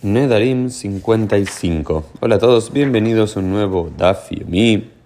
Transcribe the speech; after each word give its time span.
Nedarim 0.00 0.70
55. 0.70 2.04
Hola 2.20 2.36
a 2.36 2.38
todos, 2.38 2.72
bienvenidos 2.72 3.36
a 3.36 3.40
un 3.40 3.50
nuevo 3.50 3.90
Daf 3.98 4.30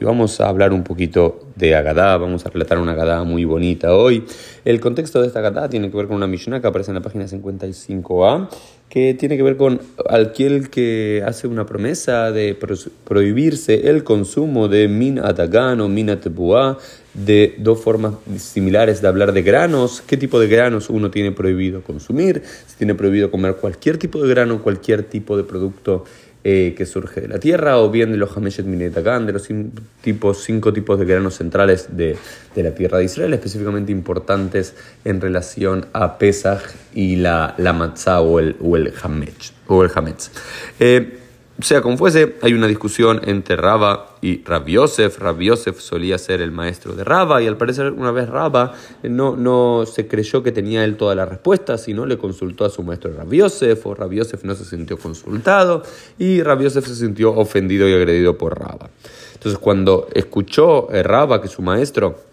y 0.00 0.04
vamos 0.04 0.40
a 0.40 0.48
hablar 0.48 0.72
un 0.72 0.84
poquito 0.84 1.40
de 1.56 1.74
Agadá, 1.74 2.16
vamos 2.16 2.46
a 2.46 2.50
relatar 2.50 2.78
una 2.78 2.92
Agadá 2.92 3.24
muy 3.24 3.44
bonita 3.44 3.94
hoy. 3.94 4.24
El 4.64 4.80
contexto 4.80 5.20
de 5.20 5.26
esta 5.26 5.40
Agadá 5.40 5.68
tiene 5.68 5.90
que 5.90 5.96
ver 5.96 6.06
con 6.06 6.16
una 6.16 6.26
Mishnah 6.26 6.60
que 6.60 6.68
aparece 6.68 6.90
en 6.90 6.96
la 6.96 7.00
página 7.00 7.26
55a, 7.26 8.48
que 8.88 9.14
tiene 9.14 9.36
que 9.36 9.42
ver 9.42 9.56
con 9.56 9.80
aquel 10.08 10.70
que 10.70 11.22
hace 11.26 11.46
una 11.46 11.66
promesa 11.66 12.30
de 12.32 12.56
prohibirse 13.04 13.90
el 13.90 14.04
consumo 14.04 14.68
de 14.68 14.88
min 14.88 15.18
atagan 15.18 15.80
o 15.80 15.88
min 15.88 16.08
de 17.14 17.54
dos 17.58 17.80
formas 17.80 18.14
similares 18.36 19.02
de 19.02 19.08
hablar 19.08 19.32
de 19.32 19.42
granos, 19.42 20.02
qué 20.06 20.16
tipo 20.16 20.38
de 20.38 20.46
granos 20.46 20.88
uno 20.88 21.10
tiene 21.10 21.32
prohibido 21.32 21.82
consumir, 21.82 22.42
si 22.66 22.76
tiene 22.76 22.94
prohibido 22.94 23.30
comer 23.30 23.56
cualquier 23.56 23.98
tipo 23.98 24.22
de 24.22 24.28
grano, 24.28 24.62
cualquier 24.62 25.02
tipo 25.02 25.36
de 25.36 25.42
producto 25.42 26.04
eh, 26.44 26.74
que 26.76 26.86
surge 26.86 27.20
de 27.20 27.28
la 27.28 27.38
tierra, 27.38 27.78
o 27.78 27.90
bien 27.90 28.12
de 28.12 28.16
los 28.16 28.36
Hameshet 28.36 28.64
Minetagan, 28.64 29.26
de 29.26 29.32
los 29.32 29.48
tipos, 30.00 30.44
cinco 30.44 30.72
tipos 30.72 30.98
de 30.98 31.04
granos 31.04 31.34
centrales 31.34 31.96
de, 31.96 32.16
de, 32.54 32.62
la 32.62 32.70
tierra 32.74 32.98
de 32.98 33.04
Israel, 33.04 33.34
específicamente 33.34 33.92
importantes 33.92 34.74
en 35.04 35.20
relación 35.20 35.86
a 35.92 36.18
Pesach 36.18 36.62
y 36.94 37.16
la, 37.16 37.54
la 37.58 37.72
matzah 37.72 38.20
o 38.20 38.38
el, 38.38 38.56
o 38.60 38.76
el 38.76 38.92
Hametz. 39.02 39.52
O 39.66 39.84
el 39.84 39.90
eh, 40.80 41.18
sea 41.60 41.82
como 41.82 41.96
fuese, 41.96 42.36
hay 42.42 42.54
una 42.54 42.68
discusión 42.68 43.20
entre 43.24 43.56
Raba 43.56 44.16
y 44.20 44.44
Rab 44.44 44.66
Yosef. 44.66 45.18
Yosef 45.40 45.80
solía 45.80 46.16
ser 46.16 46.40
el 46.40 46.52
maestro 46.52 46.94
de 46.94 47.02
Raba 47.02 47.42
y 47.42 47.48
al 47.48 47.56
parecer 47.56 47.90
una 47.92 48.12
vez 48.12 48.28
Raba 48.28 48.74
no, 49.02 49.36
no 49.36 49.84
se 49.84 50.06
creyó 50.06 50.42
que 50.42 50.52
tenía 50.52 50.84
él 50.84 50.96
todas 50.96 51.16
las 51.16 51.28
respuestas, 51.28 51.82
sino 51.82 52.06
le 52.06 52.16
consultó 52.16 52.64
a 52.64 52.70
su 52.70 52.82
maestro 52.84 53.12
Rab 53.12 53.32
Yosef 53.32 53.84
o 53.86 53.94
Rab 53.94 54.12
Yosef 54.12 54.44
no 54.44 54.54
se 54.54 54.64
sintió 54.64 54.98
consultado 54.98 55.82
y 56.16 56.42
Rab 56.42 56.60
Yosef 56.60 56.86
se 56.86 56.94
sintió 56.94 57.34
ofendido 57.34 57.88
y 57.88 57.92
agredido 57.92 58.38
por 58.38 58.58
Raba. 58.58 58.90
Entonces 59.34 59.58
cuando 59.58 60.08
escuchó 60.14 60.92
eh, 60.92 61.02
Raba 61.02 61.42
que 61.42 61.48
su 61.48 61.62
maestro 61.62 62.27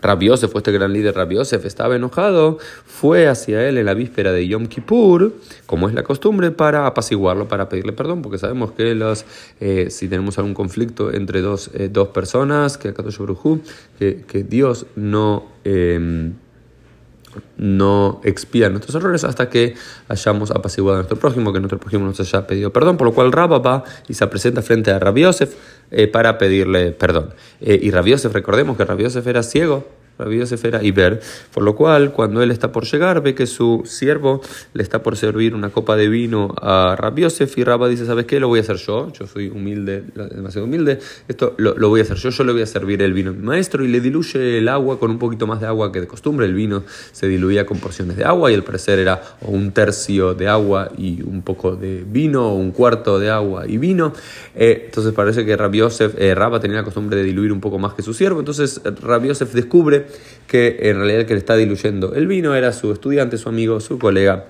Rabbi 0.00 0.26
Yosef, 0.26 0.54
este 0.54 0.72
gran 0.72 0.92
líder 0.92 1.14
Rabbi 1.14 1.36
Yosef, 1.36 1.64
estaba 1.64 1.96
enojado, 1.96 2.58
fue 2.84 3.28
hacia 3.28 3.66
él 3.68 3.78
en 3.78 3.86
la 3.86 3.94
víspera 3.94 4.32
de 4.32 4.46
Yom 4.46 4.66
Kippur, 4.66 5.32
como 5.66 5.88
es 5.88 5.94
la 5.94 6.02
costumbre, 6.02 6.50
para 6.50 6.86
apaciguarlo, 6.86 7.48
para 7.48 7.68
pedirle 7.68 7.92
perdón, 7.92 8.22
porque 8.22 8.38
sabemos 8.38 8.72
que 8.72 8.94
los, 8.94 9.24
eh, 9.60 9.88
si 9.90 10.08
tenemos 10.08 10.38
algún 10.38 10.54
conflicto 10.54 11.12
entre 11.12 11.40
dos, 11.40 11.70
eh, 11.74 11.88
dos 11.90 12.08
personas, 12.08 12.78
que, 12.78 12.94
que, 13.98 14.24
que 14.26 14.44
Dios 14.44 14.86
no... 14.96 15.46
Eh, 15.64 16.30
no 17.56 18.20
expía 18.24 18.68
nuestros 18.68 18.94
errores 18.94 19.24
hasta 19.24 19.48
que 19.48 19.74
hayamos 20.08 20.50
apaciguado 20.50 20.94
a 20.94 20.98
nuestro 20.98 21.18
prójimo, 21.18 21.52
que 21.52 21.60
nuestro 21.60 21.78
prójimo 21.78 22.04
nos 22.06 22.20
haya 22.20 22.46
pedido 22.46 22.72
perdón, 22.72 22.96
por 22.96 23.06
lo 23.06 23.14
cual 23.14 23.32
Rabba 23.32 23.58
va 23.58 23.84
y 24.08 24.14
se 24.14 24.26
presenta 24.26 24.62
frente 24.62 24.90
a 24.90 24.98
Rabbi 24.98 25.22
Yosef 25.22 25.54
eh, 25.90 26.08
para 26.08 26.38
pedirle 26.38 26.92
perdón. 26.92 27.34
Eh, 27.60 27.78
y 27.82 27.90
Rabbi 27.90 28.10
Yosef, 28.10 28.32
recordemos 28.32 28.76
que 28.76 28.84
Rabbi 28.84 29.04
Yosef 29.04 29.26
era 29.26 29.42
ciego, 29.42 29.86
Rabbi 30.18 30.38
Yosef 30.38 30.64
era 30.64 30.82
Iber, 30.82 31.20
por 31.52 31.62
lo 31.62 31.74
cual 31.74 32.12
cuando 32.12 32.42
él 32.42 32.50
está 32.50 32.72
por 32.72 32.84
llegar 32.84 33.22
ve 33.22 33.34
que 33.34 33.46
su 33.46 33.82
siervo 33.84 34.40
le 34.72 34.82
está 34.82 35.02
por 35.02 35.16
servir 35.16 35.54
una 35.54 35.70
copa 35.70 35.96
de 35.96 36.08
vino 36.08 36.54
a 36.60 36.96
Rabbi 36.98 37.22
Yosef 37.22 37.56
y 37.58 37.64
Rabba 37.64 37.88
dice, 37.88 38.06
¿sabes 38.06 38.26
qué? 38.26 38.40
Lo 38.40 38.48
voy 38.48 38.60
a 38.60 38.62
hacer 38.62 38.76
yo, 38.76 39.12
yo 39.12 39.26
soy 39.26 39.48
humilde, 39.48 40.04
demasiado 40.14 40.66
humilde, 40.66 40.98
esto 41.28 41.54
lo, 41.58 41.76
lo, 41.76 41.88
voy 41.88 42.00
a 42.00 42.02
hacer 42.04 42.16
yo, 42.16 42.30
yo 42.30 42.44
le 42.44 42.52
voy 42.52 42.62
a 42.62 42.66
servir 42.66 43.02
el 43.02 43.12
vino 43.12 43.30
a 43.30 43.34
mi 43.34 43.42
maestro 43.42 43.84
y 43.84 43.88
le 43.88 44.00
diluye 44.00 44.58
el 44.58 44.68
agua 44.68 44.98
con 44.98 45.10
un 45.10 45.18
poquito 45.18 45.46
más 45.46 45.60
de 45.60 45.66
agua 45.66 45.92
que 45.92 46.00
de 46.00 46.06
costumbre, 46.06 46.46
el 46.46 46.54
vino 46.54 46.84
se 47.12 47.28
diluía 47.28 47.66
con 47.66 47.78
porciones 47.78 48.16
de 48.16 48.24
agua 48.24 48.50
y 48.50 48.54
el 48.54 48.62
parecer 48.62 48.98
era 48.98 49.22
un 49.42 49.72
tercio 49.72 50.34
de 50.34 50.48
agua 50.48 50.90
y 50.96 51.22
un 51.22 51.42
poco 51.42 51.76
de 51.76 52.04
vino 52.06 52.48
o 52.48 52.54
un 52.54 52.70
cuarto 52.70 53.18
de 53.18 53.30
agua 53.30 53.66
y 53.66 53.78
vino, 53.78 54.12
eh, 54.54 54.84
entonces 54.86 55.12
parece 55.12 55.44
que 55.44 55.52
eh, 55.52 56.34
Rabba 56.34 56.60
tenía 56.60 56.78
la 56.78 56.84
costumbre 56.84 57.16
de 57.16 57.24
diluir 57.24 57.52
un 57.52 57.60
poco 57.60 57.78
más 57.78 57.94
que 57.94 58.02
su 58.02 58.14
siervo, 58.14 58.40
entonces 58.40 58.80
Rabbi 59.02 59.28
Yosef 59.28 59.52
descubre 59.52 60.05
que 60.46 60.78
en 60.82 60.96
realidad 60.96 61.20
el 61.20 61.26
que 61.26 61.34
le 61.34 61.38
está 61.38 61.56
diluyendo 61.56 62.14
el 62.14 62.26
vino 62.26 62.54
era 62.54 62.72
su 62.72 62.92
estudiante, 62.92 63.36
su 63.38 63.48
amigo, 63.48 63.80
su 63.80 63.98
colega 63.98 64.46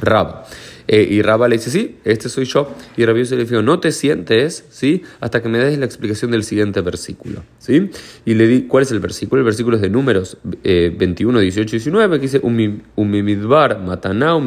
Rab. 0.00 0.44
Eh, 0.88 1.06
y 1.10 1.22
Rabba 1.22 1.48
le 1.48 1.56
dice, 1.56 1.70
sí, 1.70 1.96
este 2.04 2.28
soy 2.28 2.44
yo. 2.44 2.70
Y 2.96 3.04
Rabbi 3.04 3.24
le 3.24 3.44
dijo, 3.44 3.62
no 3.62 3.80
te 3.80 3.90
sientes, 3.90 4.64
¿sí? 4.70 5.02
Hasta 5.20 5.42
que 5.42 5.48
me 5.48 5.58
des 5.58 5.78
la 5.78 5.84
explicación 5.84 6.30
del 6.30 6.44
siguiente 6.44 6.80
versículo, 6.80 7.42
¿sí? 7.58 7.90
Y 8.24 8.34
le 8.34 8.46
di, 8.46 8.62
¿cuál 8.62 8.82
es 8.82 8.92
el 8.92 9.00
versículo? 9.00 9.40
El 9.40 9.46
versículo 9.46 9.76
es 9.76 9.82
de 9.82 9.90
Números 9.90 10.38
21, 10.62 11.40
18 11.40 11.76
y 11.76 11.78
19, 11.78 12.16
que 12.16 12.22
dice, 12.22 12.40
Umimidbar, 12.94 13.80
Mataná, 13.80 14.38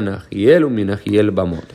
Najiel, 0.00 0.64
Uminajiel. 0.64 1.32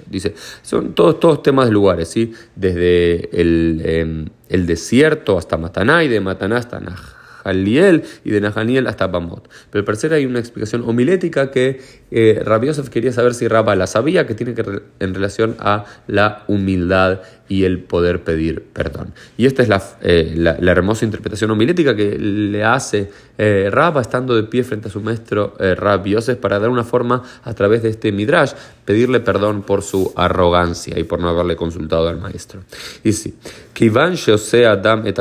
Dice, 0.09 0.33
son 0.61 0.93
todos, 0.93 1.19
todos 1.19 1.41
temas 1.41 1.67
de 1.67 1.71
lugares, 1.71 2.09
¿sí? 2.09 2.33
Desde 2.55 3.29
el, 3.39 3.81
em, 3.85 4.25
el 4.49 4.65
desierto 4.65 5.37
hasta 5.37 5.57
Mataná 5.57 6.03
y 6.03 6.09
de 6.09 6.19
Mataná 6.19 6.57
hasta 6.57 6.81
Najiel 6.81 7.20
Y 7.45 8.31
de 8.31 8.41
Nahaniel 8.41 8.87
hasta 8.87 9.07
Bamot. 9.07 9.49
Pero 9.69 9.85
parecer 9.85 10.13
hay 10.13 10.25
una 10.25 10.39
explicación 10.39 10.83
homilética 10.83 11.51
que 11.51 11.79
eh, 12.11 12.41
Rabbi 12.43 12.67
Yosef 12.67 12.89
quería 12.89 13.11
saber 13.11 13.33
si 13.33 13.47
Rabba 13.47 13.75
la 13.75 13.87
sabía, 13.87 14.25
que 14.25 14.35
tiene 14.35 14.53
que 14.53 14.63
en 14.99 15.13
relación 15.13 15.55
a 15.59 15.85
la 16.07 16.43
humildad 16.47 17.21
y 17.51 17.65
el 17.65 17.79
poder 17.79 18.23
pedir 18.23 18.63
perdón. 18.63 19.13
Y 19.35 19.45
esta 19.45 19.61
es 19.61 19.67
la, 19.67 19.83
eh, 19.99 20.33
la, 20.37 20.71
hermosa 20.71 21.03
interpretación 21.03 21.51
homilética 21.51 21.93
que 21.93 22.17
le 22.17 22.63
hace 22.63 23.11
eh, 23.37 23.69
estando 23.99 24.33
de 24.35 24.43
pie 24.43 24.63
frente 24.63 24.87
a 24.87 24.91
su 24.91 25.01
maestro 25.01 25.55
eh, 25.59 25.75
Rabbi 25.75 26.11
Yosef 26.11 26.37
para 26.37 26.59
dar 26.59 26.69
una 26.69 26.85
forma 26.85 27.21
a 27.43 27.53
través 27.53 27.83
de 27.83 27.89
este 27.89 28.13
midrash, 28.13 28.53
pedirle 28.85 29.19
perdón 29.19 29.63
por 29.63 29.81
su 29.81 30.13
arrogancia 30.15 30.97
y 30.97 31.03
por 31.03 31.19
no 31.19 31.27
haberle 31.27 31.57
consultado 31.57 32.07
al 32.07 32.21
maestro. 32.21 32.61
Y 33.03 33.11
sí, 33.11 33.35
Kivan 33.73 34.15
Adam 34.65 35.05
et 35.05 35.19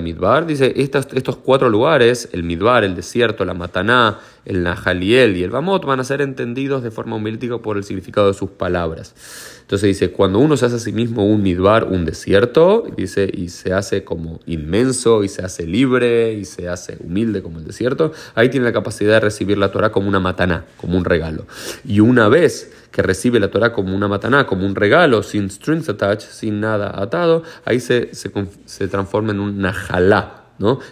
Midbar, 0.00 0.46
dice, 0.46 0.72
estos, 0.76 1.08
estos 1.14 1.36
cuatro 1.38 1.68
lugares, 1.68 2.28
el 2.30 2.44
Midbar, 2.44 2.84
el 2.84 2.94
desierto, 2.94 3.44
la 3.44 3.54
Mataná, 3.54 4.20
el 4.44 4.62
Nahaliel 4.62 5.36
y 5.36 5.42
el 5.42 5.50
Bamot 5.50 5.84
van 5.84 6.00
a 6.00 6.04
ser 6.04 6.20
entendidos 6.20 6.82
de 6.82 6.90
forma 6.90 7.16
humilítica 7.16 7.58
por 7.58 7.76
el 7.76 7.84
significado 7.84 8.28
de 8.28 8.34
sus 8.34 8.50
palabras. 8.50 9.14
Entonces 9.62 9.88
dice, 9.88 10.10
cuando 10.10 10.38
uno 10.38 10.56
se 10.56 10.66
hace 10.66 10.76
a 10.76 10.78
sí 10.78 10.92
mismo 10.92 11.24
un 11.26 11.42
midbar, 11.42 11.84
un 11.84 12.04
desierto, 12.04 12.84
dice, 12.96 13.30
y 13.32 13.48
se 13.48 13.72
hace 13.72 14.04
como 14.04 14.40
inmenso, 14.44 15.24
y 15.24 15.28
se 15.28 15.42
hace 15.42 15.66
libre, 15.66 16.34
y 16.34 16.44
se 16.44 16.68
hace 16.68 16.98
humilde 17.00 17.42
como 17.42 17.58
el 17.58 17.64
desierto, 17.64 18.12
ahí 18.34 18.50
tiene 18.50 18.66
la 18.66 18.72
capacidad 18.72 19.14
de 19.14 19.20
recibir 19.20 19.56
la 19.56 19.70
Torah 19.70 19.90
como 19.90 20.08
una 20.08 20.20
mataná, 20.20 20.66
como 20.76 20.98
un 20.98 21.04
regalo. 21.04 21.46
Y 21.86 22.00
una 22.00 22.28
vez 22.28 22.70
que 22.90 23.02
recibe 23.02 23.40
la 23.40 23.50
Torah 23.50 23.72
como 23.72 23.96
una 23.96 24.08
mataná, 24.08 24.46
como 24.46 24.66
un 24.66 24.74
regalo, 24.74 25.22
sin 25.22 25.50
strings 25.50 25.88
attached, 25.88 26.28
sin 26.28 26.60
nada 26.60 26.92
atado, 27.02 27.42
ahí 27.64 27.80
se, 27.80 28.14
se, 28.14 28.88
transforma 28.88 29.32
en 29.32 29.40
un 29.40 29.58
najalá, 29.58 30.41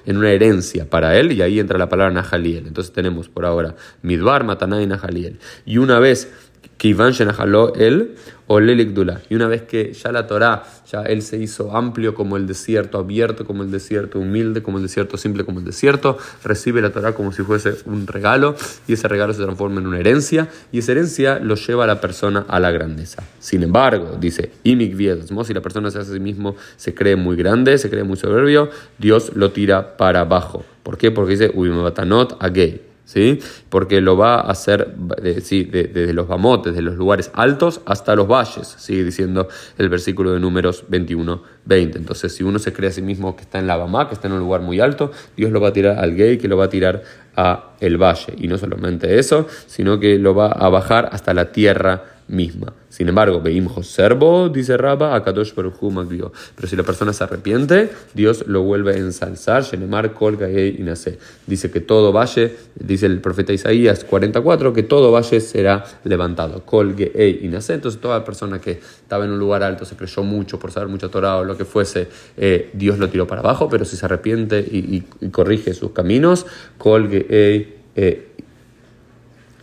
en 0.07 0.17
una 0.17 0.31
herencia 0.31 0.89
para 0.89 1.19
él, 1.19 1.33
y 1.33 1.43
ahí 1.43 1.59
entra 1.61 1.79
la 1.79 1.89
palabra 1.89 2.13
Nahaliel. 2.13 2.67
Entonces 2.67 2.93
tenemos 2.93 3.29
por 3.29 3.45
ahora 3.45 3.77
Midbar, 4.03 4.45
Mataná 4.45 4.83
y 4.83 4.87
Nahaliel. 4.87 5.39
Y 5.65 5.79
una 5.79 5.99
vez 5.99 6.33
que 6.81 6.89
Iván 6.89 7.13
Shenahaló 7.13 7.75
él, 7.75 8.15
o 8.47 8.59
Lelikdula. 8.59 9.21
Y 9.29 9.35
una 9.35 9.49
vez 9.49 9.63
que 9.63 9.93
ya 9.93 10.13
la 10.13 10.27
Torá, 10.27 10.65
ya 10.91 11.03
él 11.03 11.21
se 11.21 11.37
hizo 11.37 11.77
amplio 11.77 12.15
como 12.15 12.39
el 12.39 12.47
desierto, 12.47 12.97
abierto 12.97 13.45
como 13.45 13.63
el 13.63 13.71
desierto, 13.71 14.19
humilde 14.19 14.63
como 14.63 14.79
el 14.79 14.85
desierto, 14.85 15.19
simple 15.19 15.45
como 15.45 15.59
el 15.59 15.67
desierto, 15.67 16.17
recibe 16.43 16.81
la 16.81 16.89
Torá 16.91 17.13
como 17.13 17.33
si 17.33 17.43
fuese 17.43 17.75
un 17.85 18.07
regalo, 18.07 18.57
y 18.89 18.95
ese 18.95 19.09
regalo 19.09 19.35
se 19.35 19.43
transforma 19.43 19.79
en 19.79 19.89
una 19.89 19.99
herencia, 19.99 20.49
y 20.73 20.79
esa 20.79 20.93
herencia 20.93 21.39
lo 21.39 21.55
lleva 21.57 21.85
a 21.85 21.87
la 21.87 22.01
persona 22.01 22.47
a 22.49 22.59
la 22.59 22.71
grandeza. 22.71 23.23
Sin 23.41 23.63
embargo, 23.63 24.17
dice, 24.19 24.51
Imik 24.65 24.97
si 25.45 25.53
la 25.53 25.61
persona 25.61 25.91
se 25.91 25.99
hace 25.99 26.13
a 26.13 26.15
sí 26.15 26.21
mismo, 26.21 26.57
se 26.77 26.95
cree 26.95 27.15
muy 27.15 27.37
grande, 27.37 27.77
se 27.77 27.91
cree 27.91 28.05
muy 28.05 28.17
soberbio, 28.17 28.71
Dios 28.97 29.33
lo 29.35 29.53
tira 29.53 29.99
para 29.99 30.21
abajo. 30.21 30.65
¿Por 30.83 30.97
qué? 30.97 31.11
Porque 31.11 31.33
dice, 31.33 31.53
Ubimabatanot 31.55 32.43
agay 32.43 32.90
¿sí? 33.11 33.41
Porque 33.69 34.01
lo 34.01 34.17
va 34.17 34.37
a 34.37 34.53
hacer 34.53 34.95
desde 34.95 36.13
los 36.15 36.29
bamotes, 36.29 36.73
desde 36.73 36.83
los 36.83 36.95
lugares 36.95 37.33
altos 37.35 37.81
hasta 37.85 38.15
los 38.15 38.29
valles, 38.29 38.69
sigue 38.79 39.03
diciendo 39.03 39.49
el 39.79 39.89
versículo 39.89 40.31
de 40.31 40.39
números 40.39 40.85
21, 40.89 41.43
20. 41.65 41.99
Entonces, 41.99 42.33
si 42.33 42.45
uno 42.45 42.61
se 42.61 42.73
cree 42.73 42.91
a 42.91 42.93
sí 42.93 43.03
mismo 43.03 43.35
que 43.35 43.43
está 43.43 43.59
en 43.59 43.67
la 43.67 43.77
Bamá, 43.77 44.07
que 44.07 44.15
está 44.15 44.29
en 44.29 44.35
un 44.35 44.39
lugar 44.39 44.61
muy 44.61 44.79
alto, 44.79 45.11
Dios 45.37 45.51
lo 45.51 45.61
va 45.61 45.69
a 45.69 45.73
tirar 45.73 45.99
al 45.99 46.15
gay, 46.15 46.39
que 46.39 46.47
lo 46.47 46.57
va 46.57 46.67
a 46.67 46.69
tirar 46.69 47.03
a 47.35 47.71
el 47.81 48.01
valle. 48.01 48.35
Y 48.39 48.47
no 48.47 48.59
solamente 48.59 49.19
eso, 49.19 49.49
sino 49.67 49.99
que 49.99 50.17
lo 50.19 50.35
va 50.37 50.53
a 50.53 50.69
bajar 50.69 51.09
hasta 51.11 51.35
la 51.35 51.51
tierra 51.51 52.05
misma. 52.31 52.73
Sin 52.89 53.09
embargo, 53.09 53.41
Beim 53.41 53.69
Servo, 53.83 54.49
dice 54.49 54.77
Rabba, 54.77 55.15
Akadosh 55.15 55.53
Pero 55.55 56.33
si 56.67 56.77
la 56.77 56.83
persona 56.83 57.13
se 57.13 57.25
arrepiente, 57.25 57.91
Dios 58.15 58.45
lo 58.47 58.63
vuelve 58.63 58.95
a 58.95 58.97
ensalzar, 58.97 59.65
Shenemar 59.65 60.13
Kol 60.13 60.39
y 60.41 60.83
Nase. 60.83 61.19
Dice 61.47 61.71
que 61.71 61.81
todo 61.81 62.13
valle, 62.13 62.57
dice 62.77 63.07
el 63.07 63.21
profeta 63.21 63.53
Isaías 63.53 64.05
44, 64.05 64.73
que 64.73 64.83
todo 64.85 65.13
valle 65.13 65.41
será 65.41 65.85
levantado. 66.05 66.65
Kol 66.65 66.95
y 66.99 67.49
Nase. 67.49 67.75
Entonces, 67.75 68.01
toda 68.01 68.25
persona 68.25 68.61
que 68.61 68.73
estaba 68.73 69.25
en 69.25 69.33
un 69.33 69.39
lugar 69.39 69.63
alto, 69.63 69.85
se 69.85 69.97
creyó 69.97 70.23
mucho 70.23 70.59
por 70.59 70.71
saber 70.71 70.89
mucho 70.89 71.11
Torah 71.11 71.39
o 71.39 71.45
lo 71.45 71.57
que 71.57 71.65
fuese, 71.65 72.09
eh, 72.37 72.71
Dios 72.73 72.99
lo 72.99 73.09
tiró 73.09 73.27
para 73.27 73.41
abajo, 73.41 73.69
pero 73.69 73.85
si 73.85 73.97
se 73.97 74.07
arrepiente 74.07 74.61
y, 74.61 75.01
corrige 75.31 75.75
sus 75.75 75.93
caminos, 75.93 76.47
Kol 76.79 77.09
eh, 77.13 78.30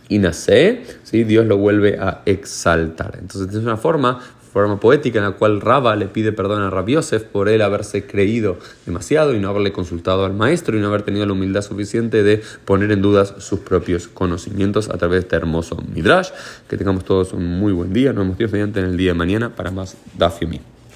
y 0.08 0.18
nace, 0.18 0.84
¿sí? 1.04 1.24
Dios 1.24 1.46
lo 1.46 1.58
vuelve 1.58 1.98
a 1.98 2.22
exaltar. 2.24 3.18
Entonces 3.20 3.54
es 3.54 3.62
una 3.62 3.76
forma 3.76 4.20
forma 4.48 4.80
poética 4.80 5.18
en 5.18 5.24
la 5.24 5.32
cual 5.32 5.60
Raba 5.60 5.94
le 5.94 6.06
pide 6.06 6.32
perdón 6.32 6.62
a 6.62 6.70
Rabbi 6.70 6.94
Yosef 6.94 7.22
por 7.24 7.48
él 7.48 7.62
haberse 7.62 8.06
creído 8.06 8.58
demasiado 8.86 9.34
y 9.34 9.38
no 9.38 9.48
haberle 9.50 9.72
consultado 9.72 10.24
al 10.24 10.32
maestro 10.32 10.76
y 10.76 10.80
no 10.80 10.88
haber 10.88 11.02
tenido 11.02 11.26
la 11.26 11.32
humildad 11.32 11.62
suficiente 11.62 12.22
de 12.22 12.42
poner 12.64 12.90
en 12.90 13.02
dudas 13.02 13.34
sus 13.38 13.60
propios 13.60 14.08
conocimientos 14.08 14.88
a 14.88 14.96
través 14.96 15.20
de 15.20 15.20
este 15.20 15.36
hermoso 15.36 15.76
Midrash. 15.94 16.30
Que 16.68 16.76
tengamos 16.76 17.04
todos 17.04 17.32
un 17.32 17.46
muy 17.46 17.72
buen 17.72 17.92
día. 17.92 18.12
Nos 18.12 18.36
vemos 18.36 18.52
mediante 18.52 18.80
en 18.80 18.86
el 18.86 18.96
día 18.96 19.12
de 19.12 19.18
mañana 19.18 19.54
para 19.54 19.70
más 19.70 19.96
Dafyomi. 20.16 20.77